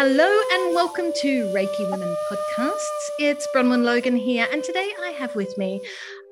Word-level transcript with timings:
Hello 0.00 0.40
and 0.52 0.76
welcome 0.76 1.10
to 1.22 1.46
Reiki 1.46 1.90
Women 1.90 2.14
Podcasts. 2.30 3.08
It's 3.18 3.48
Bronwen 3.52 3.82
Logan 3.82 4.14
here, 4.16 4.46
and 4.52 4.62
today 4.62 4.92
I 5.02 5.08
have 5.18 5.34
with 5.34 5.58
me 5.58 5.80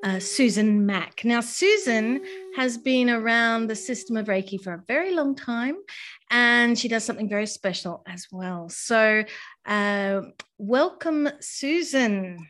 uh, 0.04 0.20
Susan 0.20 0.86
Mack. 0.86 1.24
Now, 1.24 1.40
Susan 1.40 2.24
has 2.54 2.78
been 2.78 3.10
around 3.10 3.66
the 3.66 3.74
system 3.74 4.16
of 4.16 4.26
Reiki 4.26 4.62
for 4.62 4.74
a 4.74 4.84
very 4.86 5.16
long 5.16 5.34
time, 5.34 5.78
and 6.30 6.78
she 6.78 6.86
does 6.86 7.02
something 7.02 7.28
very 7.28 7.48
special 7.48 8.04
as 8.06 8.28
well. 8.30 8.68
So, 8.68 9.24
uh, 9.64 10.20
welcome, 10.58 11.28
Susan. 11.40 12.46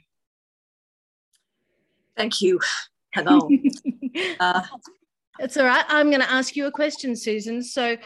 Thank 2.15 2.43
you. 2.43 2.61
Hello. 3.15 3.49
uh, 4.41 4.61
it's 5.39 5.57
all 5.57 5.65
right. 5.65 5.85
I'm 5.89 6.11
going 6.11 6.21
to 6.21 6.31
ask 6.31 6.57
you 6.57 6.67
a 6.67 6.71
question, 6.71 7.17
Susan. 7.17 7.63
So, 7.63 7.97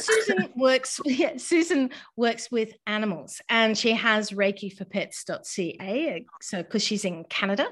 Susan 0.00 0.48
works. 0.56 1.00
Yeah, 1.12 1.36
Susan 1.36 1.90
works 2.16 2.50
with 2.50 2.72
animals, 2.86 3.40
and 3.48 3.76
she 3.76 3.92
has 3.92 4.30
ReikiForPets.ca. 4.30 6.24
So, 6.40 6.62
because 6.62 6.82
she's 6.82 7.04
in 7.04 7.24
Canada, 7.24 7.68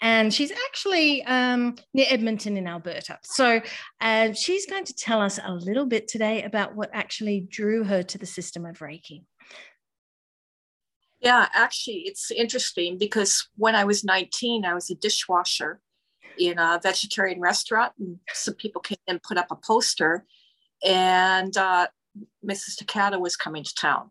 and 0.00 0.32
she's 0.32 0.52
actually 0.52 1.24
um, 1.24 1.76
near 1.92 2.06
Edmonton 2.08 2.56
in 2.56 2.66
Alberta. 2.66 3.18
So, 3.22 3.60
uh, 4.00 4.32
she's 4.32 4.66
going 4.66 4.84
to 4.84 4.94
tell 4.94 5.20
us 5.20 5.38
a 5.44 5.52
little 5.52 5.86
bit 5.86 6.08
today 6.08 6.42
about 6.42 6.74
what 6.76 6.90
actually 6.92 7.40
drew 7.40 7.84
her 7.84 8.02
to 8.02 8.18
the 8.18 8.26
system 8.26 8.64
of 8.66 8.78
Reiki. 8.78 9.24
Yeah, 11.20 11.48
actually, 11.54 12.02
it's 12.06 12.30
interesting 12.30 12.98
because 12.98 13.48
when 13.56 13.74
I 13.74 13.84
was 13.84 14.04
19, 14.04 14.66
I 14.66 14.74
was 14.74 14.90
a 14.90 14.94
dishwasher 14.94 15.80
in 16.38 16.58
a 16.58 16.78
vegetarian 16.82 17.40
restaurant, 17.40 17.92
and 17.98 18.18
some 18.32 18.54
people 18.54 18.82
came 18.82 18.98
and 19.08 19.22
put 19.22 19.38
up 19.38 19.46
a 19.50 19.56
poster 19.56 20.26
and 20.84 21.56
uh, 21.56 21.88
Mrs. 22.44 22.76
Takata 22.76 23.18
was 23.18 23.36
coming 23.36 23.64
to 23.64 23.74
town. 23.74 24.10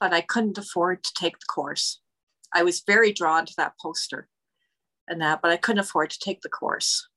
But 0.00 0.12
I 0.12 0.20
couldn't 0.20 0.58
afford 0.58 1.04
to 1.04 1.12
take 1.14 1.38
the 1.38 1.46
course. 1.46 2.00
I 2.54 2.62
was 2.62 2.82
very 2.86 3.12
drawn 3.12 3.46
to 3.46 3.54
that 3.58 3.74
poster 3.80 4.28
and 5.08 5.20
that, 5.20 5.42
but 5.42 5.50
I 5.50 5.56
couldn't 5.56 5.80
afford 5.80 6.10
to 6.10 6.18
take 6.18 6.40
the 6.40 6.48
course. 6.48 7.08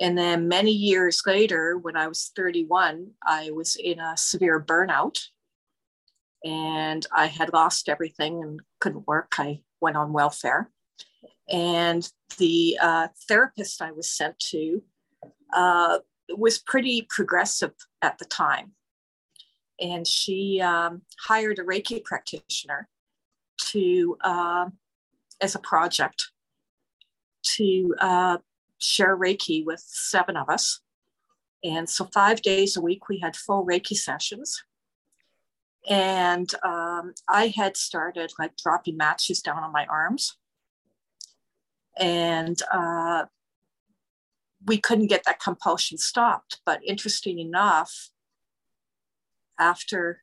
And 0.00 0.16
then 0.16 0.48
many 0.48 0.70
years 0.70 1.22
later, 1.26 1.76
when 1.76 1.96
I 1.96 2.08
was 2.08 2.32
31, 2.34 3.10
I 3.24 3.50
was 3.50 3.76
in 3.76 4.00
a 4.00 4.16
severe 4.16 4.58
burnout 4.58 5.20
and 6.42 7.06
I 7.12 7.26
had 7.26 7.52
lost 7.52 7.88
everything 7.88 8.42
and 8.42 8.60
couldn't 8.80 9.06
work. 9.06 9.34
I 9.38 9.60
went 9.80 9.98
on 9.98 10.14
welfare. 10.14 10.70
And 11.50 12.10
the 12.38 12.78
uh, 12.80 13.08
therapist 13.28 13.82
I 13.82 13.92
was 13.92 14.10
sent 14.10 14.38
to 14.50 14.82
uh, 15.54 15.98
was 16.38 16.58
pretty 16.58 17.06
progressive 17.08 17.72
at 18.02 18.18
the 18.18 18.24
time. 18.24 18.72
And 19.80 20.06
she 20.06 20.60
um, 20.60 21.02
hired 21.26 21.58
a 21.58 21.62
Reiki 21.62 22.04
practitioner 22.04 22.88
to, 23.72 24.16
uh, 24.22 24.66
as 25.40 25.54
a 25.54 25.58
project, 25.58 26.30
to 27.56 27.94
uh, 28.00 28.38
share 28.78 29.16
Reiki 29.16 29.64
with 29.64 29.80
seven 29.80 30.36
of 30.36 30.48
us. 30.48 30.80
And 31.64 31.88
so, 31.88 32.08
five 32.12 32.42
days 32.42 32.76
a 32.76 32.80
week, 32.80 33.08
we 33.08 33.20
had 33.20 33.36
full 33.36 33.66
Reiki 33.66 33.96
sessions. 33.96 34.62
And 35.88 36.52
um, 36.62 37.14
I 37.28 37.52
had 37.54 37.76
started 37.76 38.32
like 38.38 38.56
dropping 38.56 38.96
matches 38.96 39.40
down 39.40 39.62
on 39.62 39.72
my 39.72 39.86
arms. 39.86 40.36
And 41.98 42.60
uh, 42.72 43.24
we 44.66 44.78
couldn't 44.78 45.06
get 45.06 45.24
that 45.24 45.40
compulsion 45.40 45.98
stopped. 45.98 46.60
But 46.64 46.80
interesting 46.84 47.38
enough, 47.38 48.10
after 49.58 50.22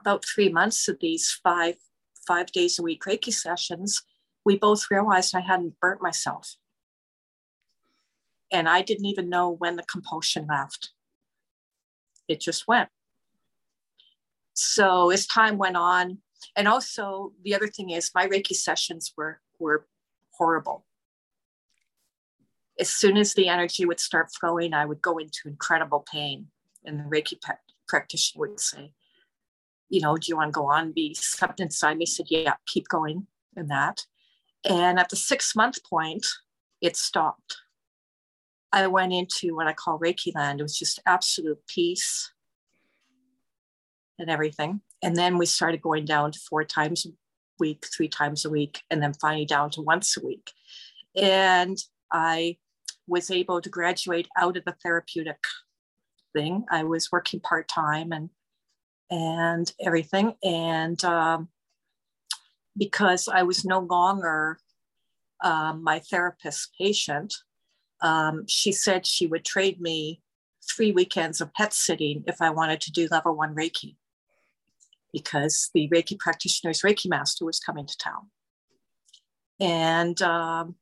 about 0.00 0.24
three 0.24 0.48
months 0.48 0.88
of 0.88 0.98
these 1.00 1.30
five 1.42 1.76
five 2.26 2.52
days 2.52 2.78
a 2.78 2.82
week 2.82 3.02
Reiki 3.04 3.32
sessions, 3.32 4.02
we 4.44 4.56
both 4.56 4.90
realized 4.90 5.34
I 5.34 5.40
hadn't 5.40 5.80
burnt 5.80 6.02
myself. 6.02 6.56
And 8.52 8.68
I 8.68 8.82
didn't 8.82 9.06
even 9.06 9.28
know 9.28 9.50
when 9.50 9.76
the 9.76 9.82
compulsion 9.82 10.46
left. 10.46 10.90
It 12.28 12.40
just 12.40 12.68
went. 12.68 12.90
So 14.52 15.10
as 15.10 15.26
time 15.26 15.56
went 15.56 15.76
on, 15.76 16.18
and 16.54 16.68
also 16.68 17.32
the 17.42 17.54
other 17.54 17.68
thing 17.68 17.90
is 17.90 18.10
my 18.14 18.26
Reiki 18.26 18.54
sessions 18.54 19.12
were 19.16 19.40
were 19.58 19.86
horrible 20.32 20.84
as 22.78 22.90
soon 22.90 23.16
as 23.16 23.34
the 23.34 23.48
energy 23.48 23.84
would 23.84 24.00
start 24.00 24.30
flowing, 24.32 24.72
I 24.72 24.84
would 24.84 25.02
go 25.02 25.18
into 25.18 25.48
incredible 25.48 26.04
pain. 26.10 26.48
And 26.84 27.00
the 27.00 27.04
Reiki 27.04 27.38
practitioner 27.88 28.40
would 28.40 28.60
say, 28.60 28.92
you 29.88 30.00
know, 30.00 30.16
do 30.16 30.26
you 30.28 30.36
want 30.36 30.48
to 30.48 30.52
go 30.52 30.66
on? 30.66 30.92
Be 30.92 31.14
something 31.14 31.64
inside 31.64 31.98
me 31.98 32.06
said, 32.06 32.26
yeah, 32.28 32.54
keep 32.66 32.88
going 32.88 33.26
and 33.56 33.70
that. 33.70 34.04
And 34.64 34.98
at 34.98 35.08
the 35.08 35.16
six 35.16 35.56
month 35.56 35.82
point, 35.84 36.26
it 36.80 36.96
stopped. 36.96 37.56
I 38.72 38.86
went 38.86 39.12
into 39.12 39.56
what 39.56 39.66
I 39.66 39.72
call 39.72 39.98
Reiki 39.98 40.34
land. 40.34 40.60
It 40.60 40.64
was 40.64 40.78
just 40.78 41.00
absolute 41.06 41.58
peace 41.66 42.32
and 44.18 44.28
everything. 44.30 44.82
And 45.02 45.16
then 45.16 45.38
we 45.38 45.46
started 45.46 45.80
going 45.80 46.04
down 46.04 46.32
to 46.32 46.38
four 46.38 46.64
times 46.64 47.06
a 47.06 47.10
week, 47.58 47.86
three 47.96 48.08
times 48.08 48.44
a 48.44 48.50
week, 48.50 48.82
and 48.90 49.02
then 49.02 49.14
finally 49.14 49.46
down 49.46 49.70
to 49.70 49.80
once 49.80 50.16
a 50.16 50.24
week. 50.24 50.52
And 51.16 51.78
I 52.12 52.58
was 53.08 53.30
able 53.30 53.60
to 53.60 53.68
graduate 53.68 54.28
out 54.36 54.56
of 54.56 54.64
the 54.64 54.76
therapeutic 54.82 55.38
thing. 56.32 56.64
I 56.70 56.84
was 56.84 57.10
working 57.10 57.40
part 57.40 57.68
time 57.68 58.12
and 58.12 58.30
and 59.10 59.72
everything, 59.80 60.34
and 60.42 61.02
um, 61.02 61.48
because 62.76 63.26
I 63.26 63.42
was 63.42 63.64
no 63.64 63.80
longer 63.80 64.58
um, 65.42 65.82
my 65.82 66.00
therapist's 66.00 66.68
patient, 66.78 67.34
um, 68.02 68.44
she 68.46 68.70
said 68.70 69.06
she 69.06 69.26
would 69.26 69.44
trade 69.44 69.80
me 69.80 70.20
three 70.70 70.92
weekends 70.92 71.40
of 71.40 71.54
pet 71.54 71.72
sitting 71.72 72.24
if 72.26 72.42
I 72.42 72.50
wanted 72.50 72.80
to 72.82 72.92
do 72.92 73.08
level 73.10 73.34
one 73.34 73.54
Reiki, 73.54 73.96
because 75.12 75.70
the 75.74 75.88
Reiki 75.88 76.18
practitioner's 76.18 76.82
Reiki 76.82 77.08
master 77.08 77.44
was 77.44 77.60
coming 77.60 77.86
to 77.86 77.96
town. 77.96 78.30
And 79.60 80.20
um, 80.22 80.76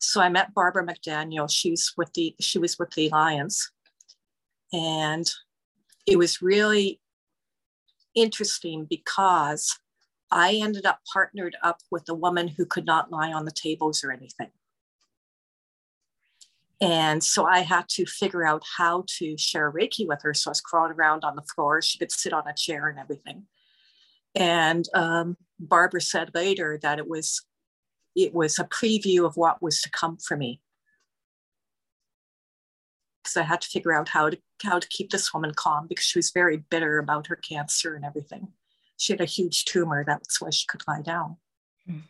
so 0.00 0.20
I 0.20 0.28
met 0.28 0.54
Barbara 0.54 0.84
McDaniel. 0.86 1.50
She's 1.50 1.92
with 1.96 2.12
the 2.14 2.34
she 2.40 2.58
was 2.58 2.78
with 2.78 2.90
the 2.92 3.08
Alliance, 3.08 3.70
and 4.72 5.30
it 6.06 6.16
was 6.16 6.42
really 6.42 7.00
interesting 8.14 8.86
because 8.88 9.78
I 10.30 10.54
ended 10.54 10.86
up 10.86 11.00
partnered 11.12 11.56
up 11.62 11.78
with 11.90 12.08
a 12.08 12.14
woman 12.14 12.48
who 12.48 12.64
could 12.64 12.86
not 12.86 13.12
lie 13.12 13.32
on 13.32 13.44
the 13.44 13.52
tables 13.52 14.02
or 14.02 14.10
anything. 14.10 14.50
And 16.80 17.22
so 17.22 17.44
I 17.44 17.60
had 17.60 17.88
to 17.90 18.06
figure 18.06 18.46
out 18.46 18.62
how 18.78 19.04
to 19.18 19.36
share 19.36 19.70
Reiki 19.70 20.08
with 20.08 20.22
her. 20.22 20.32
So 20.32 20.48
I 20.48 20.52
was 20.52 20.62
crawling 20.62 20.92
around 20.92 21.24
on 21.24 21.36
the 21.36 21.42
floor. 21.42 21.82
She 21.82 21.98
could 21.98 22.10
sit 22.10 22.32
on 22.32 22.48
a 22.48 22.54
chair 22.54 22.88
and 22.88 22.98
everything. 22.98 23.44
And 24.34 24.86
um, 24.94 25.36
Barbara 25.58 26.00
said 26.00 26.30
later 26.34 26.78
that 26.82 26.98
it 26.98 27.06
was 27.06 27.44
it 28.16 28.34
was 28.34 28.58
a 28.58 28.64
preview 28.64 29.24
of 29.24 29.36
what 29.36 29.62
was 29.62 29.80
to 29.82 29.90
come 29.90 30.16
for 30.16 30.36
me. 30.36 30.60
Because 33.22 33.36
I 33.36 33.42
had 33.42 33.60
to 33.60 33.68
figure 33.68 33.92
out 33.92 34.08
how 34.08 34.30
to 34.30 34.38
how 34.62 34.78
to 34.78 34.88
keep 34.88 35.10
this 35.10 35.32
woman 35.32 35.52
calm 35.54 35.86
because 35.88 36.04
she 36.04 36.18
was 36.18 36.30
very 36.30 36.58
bitter 36.58 36.98
about 36.98 37.26
her 37.28 37.36
cancer 37.36 37.94
and 37.94 38.04
everything. 38.04 38.48
She 38.96 39.12
had 39.12 39.20
a 39.20 39.26
huge 39.26 39.64
tumor. 39.64 40.04
That's 40.04 40.40
why 40.40 40.50
she 40.50 40.66
could 40.66 40.82
lie 40.86 41.02
down. 41.02 41.36
Mm. 41.88 42.02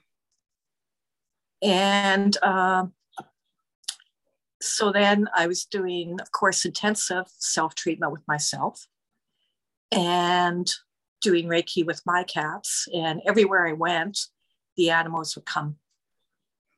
And 1.62 2.36
uh, 2.42 2.86
so 4.60 4.92
then 4.92 5.28
I 5.34 5.46
was 5.46 5.64
doing, 5.64 6.20
of 6.20 6.32
course, 6.32 6.64
intensive 6.64 7.26
self 7.38 7.74
treatment 7.74 8.12
with 8.12 8.26
myself 8.26 8.86
and 9.92 10.70
doing 11.20 11.46
Reiki 11.46 11.84
with 11.84 12.02
my 12.06 12.24
cats. 12.24 12.88
And 12.94 13.20
everywhere 13.26 13.66
I 13.66 13.72
went, 13.72 14.18
the 14.76 14.90
animals 14.90 15.34
would 15.34 15.46
come 15.46 15.76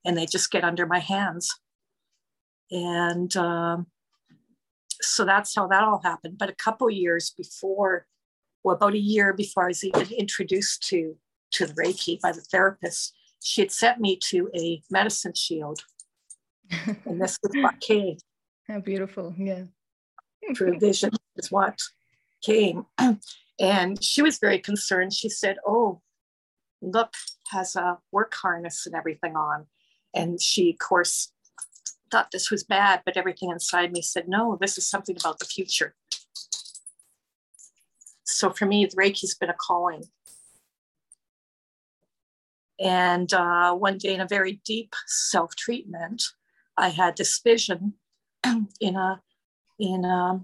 and 0.05 0.17
they 0.17 0.27
just 0.27 0.51
get 0.51 0.65
under 0.65 0.87
my 0.87 0.99
hands. 0.99 1.51
And 2.71 3.35
um, 3.37 3.87
so 5.01 5.25
that's 5.25 5.55
how 5.55 5.67
that 5.69 5.85
all 5.85 6.01
happened. 6.03 6.39
But 6.39 6.51
a 6.51 6.55
couple 6.55 6.91
years 6.91 7.35
before, 7.37 8.07
well, 8.65 8.77
about 8.77 8.95
a 8.95 8.99
year 8.99 9.33
before 9.33 9.65
I 9.65 9.69
was 9.69 9.85
even 9.85 10.11
introduced 10.13 10.87
to, 10.89 11.17
to 11.53 11.67
the 11.67 11.75
Reiki 11.75 12.21
by 12.21 12.33
the 12.33 12.41
therapist, 12.41 13.15
she 13.43 13.61
had 13.61 13.73
sent 13.73 14.01
me 14.01 14.19
to 14.29 14.49
a 14.57 14.83
medicine 14.91 15.35
shield. 15.35 15.81
and 17.05 17.21
this 17.21 17.39
was 17.43 17.53
what 17.55 17.81
came. 17.81 18.17
How 18.69 18.81
beautiful. 18.81 19.35
Yeah. 19.37 19.65
Through 20.57 20.79
vision 20.81 21.11
is 21.37 21.51
what 21.51 21.79
came. 22.43 22.87
And 23.61 24.03
she 24.03 24.23
was 24.23 24.39
very 24.39 24.59
concerned. 24.59 25.13
She 25.13 25.29
said, 25.29 25.57
Oh, 25.65 26.01
look, 26.81 27.15
has 27.51 27.77
a 27.77 27.99
work 28.11 28.35
harness 28.35 28.87
and 28.87 28.95
everything 28.95 29.37
on. 29.37 29.67
And 30.15 30.41
she, 30.41 30.71
of 30.71 30.79
course, 30.79 31.33
thought 32.11 32.31
this 32.31 32.51
was 32.51 32.65
bad, 32.65 33.03
but 33.05 33.17
everything 33.17 33.51
inside 33.51 33.93
me 33.93 34.03
said, 34.03 34.29
no, 34.29 34.59
this 34.61 34.77
is 34.77 34.89
something 34.89 35.17
about 35.19 35.39
the 35.39 35.47
future. 35.47 35.95
So 38.25 38.51
for 38.51 38.67
me, 38.67 38.87
Reiki's 38.87 39.35
been 39.35 39.51
a 39.51 39.55
calling. 39.55 40.05
And 42.81 43.33
uh, 43.33 43.75
one 43.75 43.99
day, 43.99 44.15
in 44.15 44.21
a 44.21 44.27
very 44.27 44.61
deep 44.65 44.95
self 45.07 45.55
treatment, 45.55 46.23
I 46.77 46.89
had 46.89 47.17
this 47.17 47.39
vision 47.39 47.95
in 48.81 48.97
a 48.97 49.21
in 49.79 50.05
a 50.05 50.41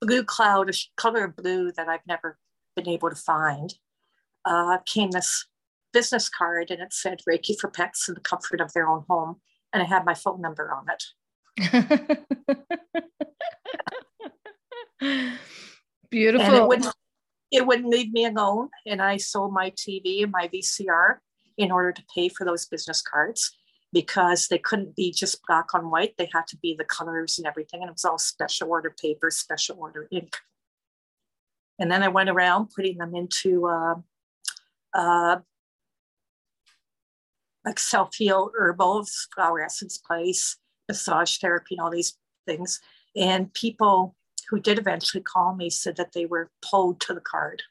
blue 0.00 0.24
cloud, 0.24 0.70
a 0.70 0.72
color 0.96 1.24
of 1.24 1.36
blue 1.36 1.72
that 1.72 1.88
I've 1.88 2.06
never 2.06 2.38
been 2.74 2.88
able 2.88 3.10
to 3.10 3.16
find. 3.16 3.74
Uh, 4.44 4.78
came 4.84 5.10
this 5.10 5.46
business 5.94 6.28
card, 6.28 6.70
and 6.70 6.82
it 6.82 6.92
said 6.92 7.20
Reiki 7.28 7.58
for 7.58 7.70
pets 7.70 8.08
in 8.08 8.14
the 8.14 8.20
comfort 8.20 8.60
of 8.60 8.72
their 8.74 8.88
own 8.88 9.04
home, 9.08 9.36
and 9.72 9.82
I 9.82 9.86
had 9.86 10.04
my 10.04 10.14
phone 10.14 10.42
number 10.42 10.74
on 10.74 10.86
it. 10.90 11.04
Beautiful. 16.10 16.46
And 16.46 16.56
it 16.56 16.68
wouldn't, 16.68 16.94
it 17.50 17.66
wouldn't 17.66 17.88
leave 17.88 18.12
me 18.12 18.26
alone. 18.26 18.68
And 18.86 19.00
I 19.00 19.16
sold 19.16 19.52
my 19.52 19.70
TV 19.70 20.22
and 20.22 20.32
my 20.32 20.48
VCR 20.48 21.16
in 21.56 21.70
order 21.70 21.92
to 21.92 22.02
pay 22.14 22.28
for 22.28 22.44
those 22.44 22.66
business 22.66 23.00
cards 23.02 23.56
because 23.92 24.48
they 24.48 24.58
couldn't 24.58 24.96
be 24.96 25.12
just 25.12 25.40
black 25.46 25.72
on 25.72 25.90
white. 25.90 26.14
They 26.18 26.28
had 26.32 26.46
to 26.48 26.56
be 26.56 26.74
the 26.76 26.84
colors 26.84 27.38
and 27.38 27.46
everything. 27.46 27.80
And 27.80 27.88
it 27.88 27.92
was 27.92 28.04
all 28.04 28.18
special 28.18 28.70
order 28.70 28.94
paper, 29.00 29.30
special 29.30 29.76
order 29.78 30.08
ink. 30.10 30.36
And 31.78 31.90
then 31.90 32.02
I 32.02 32.08
went 32.08 32.28
around 32.28 32.70
putting 32.74 32.98
them 32.98 33.14
into 33.14 33.66
uh, 33.66 33.94
uh, 34.92 35.38
like 37.64 37.78
self 37.78 38.14
heal 38.14 38.50
herbals, 38.58 39.28
flower 39.34 39.62
essence 39.62 39.98
place, 39.98 40.56
massage 40.88 41.38
therapy, 41.38 41.76
and 41.76 41.80
all 41.80 41.90
these 41.90 42.16
things. 42.46 42.80
And 43.16 43.52
people 43.54 44.14
who 44.50 44.60
did 44.60 44.78
eventually 44.78 45.22
call 45.22 45.54
me 45.54 45.70
said 45.70 45.96
that 45.96 46.12
they 46.12 46.26
were 46.26 46.50
pulled 46.62 47.00
to 47.02 47.14
the 47.14 47.20
card. 47.20 47.62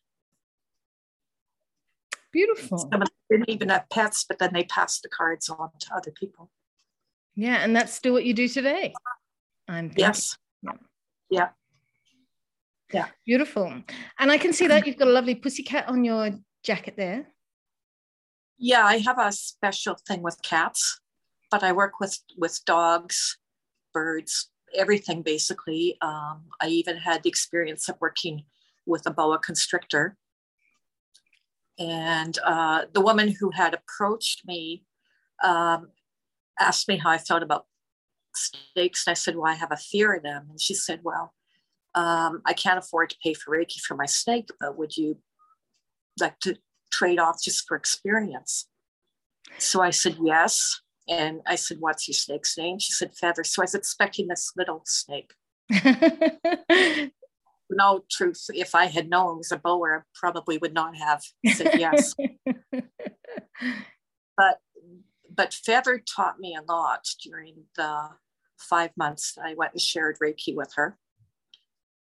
Beautiful. 2.32 2.80
Some 2.80 3.02
of 3.02 3.08
them 3.08 3.08
didn't 3.30 3.50
even 3.50 3.70
have 3.70 3.88
pets, 3.90 4.26
but 4.28 4.40
then 4.40 4.52
they 4.54 4.64
passed 4.64 5.04
the 5.04 5.10
cards 5.10 5.50
on 5.50 5.70
to 5.82 5.96
other 5.96 6.12
people. 6.12 6.50
Yeah, 7.36 7.58
and 7.58 7.76
that's 7.76 7.94
still 7.94 8.14
what 8.14 8.26
you 8.26 8.34
do 8.34 8.48
today. 8.48 8.94
I'm 9.68 9.90
thinking. 9.90 10.06
yes. 10.06 10.38
Yeah. 10.64 10.72
yeah. 11.30 11.50
Yeah. 12.92 13.08
Beautiful. 13.26 13.74
And 14.20 14.32
I 14.32 14.38
can 14.38 14.54
see 14.54 14.68
that 14.68 14.86
you've 14.86 14.98
got 14.98 15.08
a 15.08 15.12
lovely 15.12 15.36
pussycat 15.36 15.88
on 15.88 16.04
your 16.04 16.32
jacket 16.64 16.96
there. 16.96 17.28
Yeah, 18.66 18.86
I 18.86 19.00
have 19.00 19.20
a 19.20 19.30
special 19.34 19.98
thing 20.08 20.22
with 20.22 20.42
cats, 20.42 21.02
but 21.52 21.64
I 21.64 21.74
work 21.74 22.00
with 22.00 22.18
with 22.38 22.62
dogs, 22.66 23.38
birds, 23.94 24.52
everything 24.74 25.22
basically. 25.22 25.98
Um, 26.02 26.44
I 26.62 26.70
even 26.70 26.96
had 26.96 27.24
the 27.24 27.30
experience 27.30 27.90
of 27.90 27.98
working 28.00 28.46
with 28.86 29.06
a 29.06 29.12
boa 29.12 29.38
constrictor. 29.38 30.16
And 31.78 32.40
uh, 32.42 32.86
the 32.94 33.02
woman 33.02 33.36
who 33.38 33.52
had 33.52 33.74
approached 33.74 34.48
me 34.48 34.86
um, 35.44 35.90
asked 36.58 36.88
me 36.88 36.96
how 36.96 37.10
I 37.10 37.18
felt 37.18 37.44
about 37.44 37.66
snakes. 38.34 39.06
And 39.06 39.12
I 39.12 39.16
said, 39.16 39.36
Well, 39.36 39.52
I 39.52 39.56
have 39.56 39.74
a 39.74 39.88
fear 39.92 40.14
of 40.14 40.24
them. 40.24 40.48
And 40.50 40.62
she 40.62 40.74
said, 40.74 41.02
Well, 41.04 41.34
um, 41.96 42.42
I 42.46 42.54
can't 42.54 42.80
afford 42.80 43.10
to 43.10 43.18
pay 43.22 43.34
for 43.34 43.58
Reiki 43.58 43.82
for 43.82 43.98
my 43.98 44.06
snake, 44.06 44.48
but 44.58 44.78
would 44.78 44.96
you 44.96 45.18
like 46.18 46.40
to 46.40 46.56
trade 46.94 47.20
off 47.20 47.42
just 47.44 47.66
for 47.68 47.76
experience? 47.76 48.68
So 49.58 49.82
I 49.82 49.90
said, 49.90 50.18
Yes. 50.22 50.80
And 51.10 51.42
I 51.46 51.56
said, 51.56 51.78
What's 51.80 52.08
your 52.08 52.16
snake's 52.16 52.58
name? 52.58 52.80
She 52.80 52.94
said, 52.94 53.16
Feather. 53.16 53.44
So 53.44 53.62
I 53.62 53.66
was 53.66 53.76
expecting 53.76 54.28
this 54.28 54.52
little 54.56 54.84
snake. 54.86 55.34
no 57.70 58.04
truth, 58.12 58.46
if 58.50 58.76
I 58.76 58.86
had 58.86 59.10
known 59.10 59.36
it 59.36 59.38
was 59.38 59.52
a 59.52 59.58
boa, 59.58 59.98
I 59.98 60.02
probably 60.16 60.58
would 60.58 60.74
not 60.74 60.96
have 60.96 61.22
said 61.54 61.80
yes. 61.80 62.14
but 64.38 64.60
but 65.36 65.54
Feather 65.54 66.00
taught 66.16 66.40
me 66.40 66.56
a 66.56 66.72
lot 66.72 67.06
during 67.24 67.64
the 67.76 68.10
five 68.60 68.92
months 68.96 69.36
I 69.44 69.56
went 69.56 69.74
and 69.74 69.82
shared 69.82 70.18
Reiki 70.22 70.56
with 70.56 70.74
her. 70.76 70.98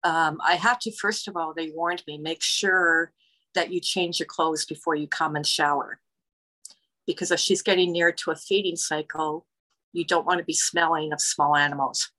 Um, 0.03 0.39
I 0.43 0.55
had 0.55 0.79
to, 0.81 0.91
first 0.91 1.27
of 1.27 1.35
all, 1.35 1.53
they 1.53 1.71
warned 1.73 2.03
me, 2.07 2.17
make 2.17 2.41
sure 2.41 3.11
that 3.57 3.73
you 3.73 3.79
change 3.79 4.19
your 4.19 4.27
clothes 4.27 4.65
before 4.65 4.95
you 4.95 5.07
come 5.07 5.35
and 5.35 5.45
shower 5.45 5.99
because 7.07 7.31
if 7.31 7.39
she's 7.39 7.63
getting 7.63 7.91
near 7.91 8.11
to 8.11 8.31
a 8.31 8.35
feeding 8.35 8.75
cycle, 8.75 9.47
you 9.93 10.05
don't 10.05 10.25
want 10.25 10.37
to 10.37 10.43
be 10.43 10.53
smelling 10.53 11.11
of 11.11 11.19
small 11.19 11.55
animals 11.55 12.11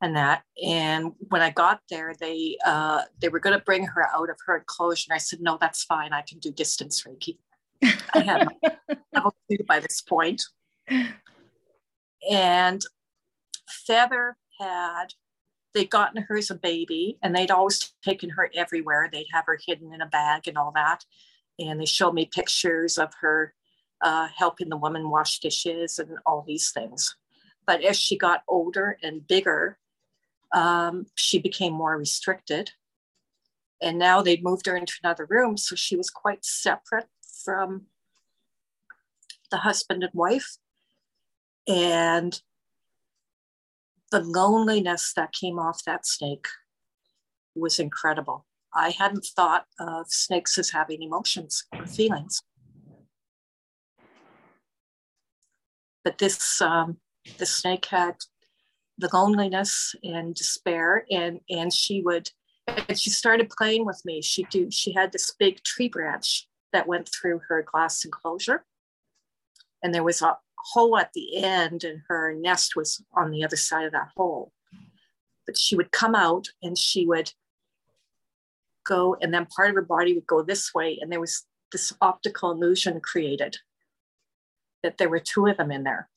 and 0.00 0.16
that. 0.16 0.42
And 0.64 1.12
when 1.28 1.42
I 1.42 1.50
got 1.50 1.80
there, 1.90 2.14
they 2.18 2.56
uh, 2.64 3.02
they 3.20 3.28
were 3.28 3.40
going 3.40 3.58
to 3.58 3.64
bring 3.64 3.84
her 3.86 4.08
out 4.14 4.30
of 4.30 4.36
her 4.46 4.58
enclosure. 4.58 5.06
And 5.10 5.16
I 5.16 5.18
said, 5.18 5.40
no, 5.40 5.58
that's 5.60 5.84
fine. 5.84 6.12
I 6.12 6.22
can 6.22 6.38
do 6.38 6.50
distance 6.50 7.02
Reiki. 7.02 7.38
I 7.82 8.20
had 8.20 8.48
level 9.12 9.34
two 9.50 9.58
by 9.66 9.80
this 9.80 10.00
point. 10.00 10.42
And 12.30 12.82
Feather 13.86 14.36
had 14.60 15.06
they'd 15.74 15.90
gotten 15.90 16.22
her 16.22 16.36
as 16.36 16.50
a 16.50 16.54
baby 16.54 17.18
and 17.22 17.34
they'd 17.34 17.50
always 17.50 17.92
taken 18.02 18.30
her 18.30 18.50
everywhere. 18.54 19.08
They'd 19.12 19.26
have 19.32 19.46
her 19.46 19.58
hidden 19.64 19.92
in 19.92 20.00
a 20.00 20.06
bag 20.06 20.46
and 20.46 20.56
all 20.56 20.72
that 20.74 21.04
and 21.58 21.80
they 21.80 21.86
showed 21.86 22.14
me 22.14 22.26
pictures 22.26 22.98
of 22.98 23.12
her 23.20 23.54
uh, 24.00 24.28
helping 24.36 24.68
the 24.68 24.76
woman 24.76 25.10
wash 25.10 25.38
dishes 25.38 25.98
and 25.98 26.18
all 26.26 26.44
these 26.46 26.70
things. 26.70 27.16
But 27.66 27.82
as 27.82 27.98
she 27.98 28.18
got 28.18 28.42
older 28.48 28.98
and 29.02 29.26
bigger, 29.26 29.78
um, 30.52 31.06
she 31.14 31.38
became 31.38 31.72
more 31.72 31.96
restricted. 31.96 32.72
And 33.80 33.98
now 33.98 34.22
they 34.22 34.40
moved 34.40 34.66
her 34.66 34.76
into 34.76 34.94
another 35.02 35.26
room, 35.28 35.56
so 35.56 35.74
she 35.74 35.96
was 35.96 36.10
quite 36.10 36.44
separate 36.44 37.08
from 37.44 37.86
the 39.50 39.58
husband 39.58 40.02
and 40.02 40.12
wife. 40.14 40.58
And 41.66 42.40
the 44.14 44.20
loneliness 44.20 45.12
that 45.16 45.32
came 45.32 45.58
off 45.58 45.82
that 45.84 46.06
snake 46.06 46.46
was 47.56 47.80
incredible. 47.80 48.46
I 48.72 48.90
hadn't 48.90 49.26
thought 49.34 49.64
of 49.80 50.06
snakes 50.08 50.56
as 50.56 50.70
having 50.70 51.02
emotions 51.02 51.64
or 51.72 51.84
feelings. 51.84 52.40
But 56.04 56.18
this 56.18 56.60
um, 56.60 56.98
the 57.38 57.46
snake 57.46 57.86
had 57.86 58.14
the 58.98 59.10
loneliness 59.12 59.96
and 60.04 60.32
despair, 60.32 61.06
and 61.10 61.40
and 61.50 61.72
she 61.72 62.00
would 62.02 62.30
and 62.88 62.96
she 62.96 63.10
started 63.10 63.50
playing 63.50 63.84
with 63.84 64.00
me. 64.04 64.22
She 64.22 64.44
do 64.44 64.70
she 64.70 64.92
had 64.92 65.10
this 65.10 65.34
big 65.36 65.64
tree 65.64 65.88
branch 65.88 66.46
that 66.72 66.86
went 66.86 67.08
through 67.08 67.40
her 67.48 67.64
glass 67.68 68.04
enclosure, 68.04 68.64
and 69.82 69.92
there 69.92 70.04
was 70.04 70.22
a 70.22 70.36
hole 70.72 70.96
at 70.96 71.12
the 71.14 71.42
end, 71.42 71.84
and 71.84 72.00
her 72.08 72.34
nest 72.34 72.76
was 72.76 73.02
on 73.14 73.30
the 73.30 73.44
other 73.44 73.56
side 73.56 73.86
of 73.86 73.92
that 73.92 74.10
hole. 74.16 74.52
But 75.46 75.58
she 75.58 75.76
would 75.76 75.92
come 75.92 76.14
out 76.14 76.48
and 76.62 76.76
she 76.76 77.06
would 77.06 77.32
go, 78.84 79.16
and 79.20 79.32
then 79.32 79.46
part 79.46 79.68
of 79.68 79.74
her 79.74 79.82
body 79.82 80.14
would 80.14 80.26
go 80.26 80.42
this 80.42 80.72
way, 80.74 80.98
and 81.00 81.10
there 81.10 81.20
was 81.20 81.44
this 81.72 81.92
optical 82.00 82.50
illusion 82.50 83.00
created 83.00 83.56
that 84.82 84.98
there 84.98 85.08
were 85.08 85.18
two 85.18 85.46
of 85.46 85.56
them 85.56 85.70
in 85.70 85.82
there. 85.82 86.08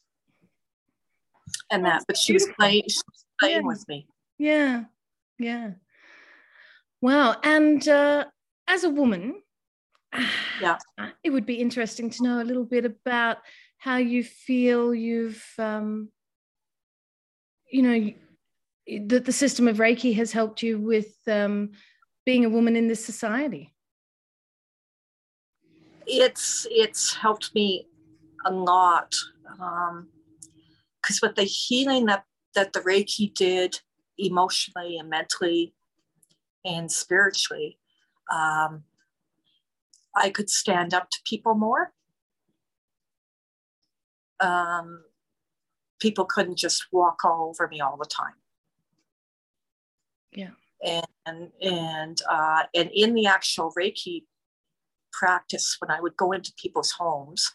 And 1.71 1.85
that, 1.85 2.03
but 2.07 2.17
she 2.17 2.33
was 2.33 2.47
playing, 2.57 2.83
she 2.87 3.01
was 3.09 3.25
playing 3.39 3.61
yeah. 3.61 3.67
with 3.67 3.85
me. 3.87 4.07
Yeah, 4.37 4.83
yeah. 5.39 5.71
Wow. 7.01 7.37
And 7.43 7.87
uh, 7.87 8.25
as 8.67 8.83
a 8.83 8.89
woman, 8.89 9.41
yeah, 10.61 10.77
it 11.23 11.29
would 11.29 11.45
be 11.45 11.55
interesting 11.55 12.09
to 12.11 12.23
know 12.23 12.41
a 12.41 12.43
little 12.43 12.65
bit 12.65 12.85
about 12.85 13.37
how 13.87 13.95
you 13.95 14.21
feel 14.21 14.93
you've, 14.93 15.41
um, 15.57 16.09
you 17.71 17.81
know, 17.81 18.11
that 19.07 19.23
the 19.23 19.31
system 19.31 19.65
of 19.65 19.77
Reiki 19.77 20.13
has 20.15 20.33
helped 20.33 20.61
you 20.61 20.77
with 20.77 21.15
um, 21.25 21.71
being 22.25 22.43
a 22.43 22.49
woman 22.49 22.75
in 22.75 22.89
this 22.89 23.05
society? 23.05 23.73
It's 26.05 26.67
it's 26.69 27.13
helped 27.13 27.55
me 27.55 27.87
a 28.45 28.51
lot 28.51 29.15
because 29.53 31.19
um, 31.19 31.19
with 31.23 31.35
the 31.35 31.43
healing 31.43 32.07
that 32.07 32.25
that 32.55 32.73
the 32.73 32.81
Reiki 32.81 33.33
did 33.33 33.79
emotionally 34.17 34.97
and 34.97 35.09
mentally 35.09 35.73
and 36.65 36.91
spiritually, 36.91 37.79
um, 38.33 38.83
I 40.13 40.29
could 40.29 40.49
stand 40.49 40.93
up 40.93 41.09
to 41.09 41.17
people 41.23 41.55
more. 41.55 41.93
Um, 44.39 45.03
people 45.99 46.25
couldn't 46.25 46.57
just 46.57 46.85
walk 46.91 47.23
all 47.23 47.49
over 47.49 47.67
me 47.67 47.81
all 47.81 47.97
the 47.97 48.05
time. 48.05 48.35
Yeah 50.31 50.49
and 51.25 51.51
and 51.61 52.21
uh, 52.29 52.63
and 52.73 52.89
in 52.93 53.13
the 53.13 53.25
actual 53.25 53.73
Reiki 53.77 54.23
practice, 55.11 55.77
when 55.79 55.91
I 55.91 55.99
would 55.99 56.15
go 56.17 56.31
into 56.31 56.53
people's 56.57 56.91
homes, 56.91 57.51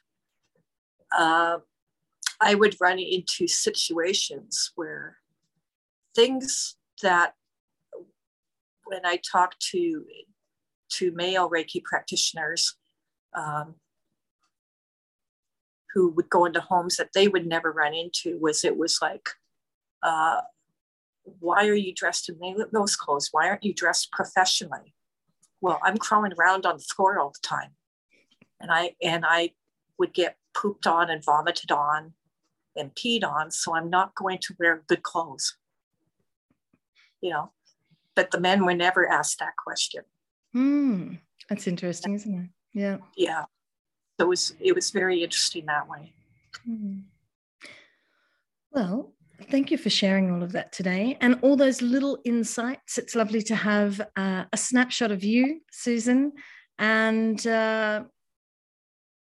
uh, 1.17 1.59
I 2.41 2.55
would 2.55 2.77
run 2.81 2.99
into 2.99 3.47
situations 3.47 4.73
where 4.75 5.19
things 6.15 6.77
that 7.03 7.35
when 8.85 9.05
I 9.05 9.19
talk 9.31 9.59
to 9.71 10.05
to 10.91 11.13
male 11.13 11.49
Reiki 11.49 11.83
practitioners 11.83 12.77
um, 13.35 13.77
who 15.93 16.09
would 16.11 16.31
go 16.31 16.45
into 16.45 16.61
homes 16.61 16.97
that 16.97 17.11
they 17.15 17.29
would 17.29 17.47
never 17.47 17.71
run 17.71 17.95
into, 17.95 18.39
was 18.41 18.65
it 18.65 18.77
was 18.77 18.99
like, 19.03 19.29
uh, 20.03 20.41
why 21.39 21.67
are 21.69 21.75
you 21.75 21.95
dressed 21.95 22.29
in 22.29 22.39
those 22.73 22.97
clothes? 22.97 23.29
Why 23.31 23.49
aren't 23.49 23.65
you 23.65 23.75
dressed 23.75 24.11
professionally? 24.11 24.95
Well, 25.61 25.79
I'm 25.83 25.97
crawling 25.97 26.33
around 26.39 26.67
on 26.67 26.79
the 26.79 26.85
floor 26.95 27.19
all 27.19 27.31
the 27.31 27.47
time, 27.47 27.71
and 28.61 28.71
I 28.73 28.97
and 29.01 29.25
I 29.25 29.51
would 29.99 30.13
get 30.13 30.37
pooped 30.55 30.87
on 30.87 31.09
and 31.09 31.25
vomited 31.25 31.71
on 31.71 32.15
and 32.75 32.95
peed 32.95 33.23
on, 33.23 33.51
so 33.51 33.75
I'm 33.75 33.89
not 33.89 34.15
going 34.15 34.39
to 34.39 34.57
wear 34.59 34.83
good 34.89 35.03
clothes. 35.03 35.57
You 37.21 37.31
know, 37.31 37.53
but 38.17 38.33
the 38.33 38.41
men 38.41 38.65
were 38.65 38.75
never 38.75 39.09
asked 39.09 39.39
that 39.39 39.57
question. 39.57 40.03
Hmm, 40.53 41.15
that's 41.49 41.69
interesting, 41.69 42.15
isn't 42.15 42.35
it? 42.35 42.51
Yeah. 42.75 42.99
Yeah. 43.17 43.45
So 44.23 44.27
it 44.27 44.29
was 44.29 44.55
it 44.61 44.73
was 44.73 44.91
very 44.93 45.25
interesting 45.25 45.67
that 45.67 45.89
way. 45.89 46.13
Mm. 46.69 47.03
Well, 48.71 49.13
thank 49.51 49.73
you 49.73 49.77
for 49.77 49.91
sharing 49.91 50.31
all 50.31 50.45
of 50.45 50.53
that 50.53 50.73
today 50.73 51.19
and 51.21 51.41
all 51.43 51.57
those 51.57 51.83
little 51.83 52.19
insights. 52.25 52.99
It's 52.99 53.17
lovely 53.17 53.43
to 53.43 53.57
have 53.57 54.01
uh, 54.17 54.45
a 54.53 54.57
snapshot 54.57 55.11
of 55.11 55.25
you, 55.25 55.63
Susan, 55.73 56.35
and 56.79 57.45
uh, 57.49 58.05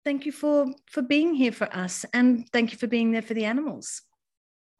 thank 0.04 0.24
you 0.24 0.30
for 0.30 0.66
for 0.88 1.02
being 1.02 1.34
here 1.34 1.52
for 1.52 1.68
us, 1.74 2.04
and 2.14 2.48
thank 2.52 2.70
you 2.70 2.78
for 2.78 2.86
being 2.86 3.10
there 3.10 3.22
for 3.22 3.34
the 3.34 3.44
animals. 3.44 4.02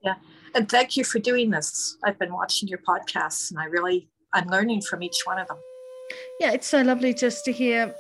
Yeah, 0.04 0.14
and 0.54 0.68
thank 0.68 0.96
you 0.96 1.02
for 1.02 1.18
doing 1.18 1.50
this. 1.50 1.96
I've 2.04 2.20
been 2.20 2.32
watching 2.32 2.68
your 2.68 2.78
podcasts, 2.78 3.50
and 3.50 3.58
I 3.58 3.64
really 3.64 4.08
I'm 4.32 4.46
learning 4.46 4.82
from 4.82 5.02
each 5.02 5.22
one 5.24 5.40
of 5.40 5.48
them. 5.48 5.58
Yeah, 6.38 6.52
it's 6.52 6.68
so 6.68 6.80
lovely 6.82 7.12
just 7.12 7.44
to 7.46 7.50
hear 7.50 7.92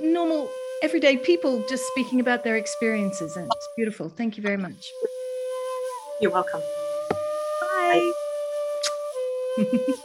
normal, 0.00 0.50
everyday 0.84 1.16
people 1.16 1.64
just 1.66 1.82
speaking 1.86 2.20
about 2.20 2.44
their 2.44 2.56
experiences, 2.56 3.36
and 3.38 3.50
it's 3.50 3.68
beautiful. 3.74 4.10
Thank 4.10 4.36
you 4.36 4.42
very 4.42 4.58
much. 4.58 4.92
You're 6.20 6.30
welcome. 6.30 6.60
Bye. 7.62 8.12
Bye. 9.56 9.64